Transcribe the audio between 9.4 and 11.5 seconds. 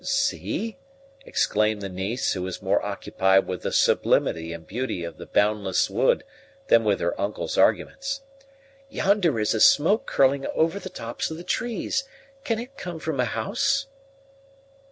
a smoke curling over the tops of the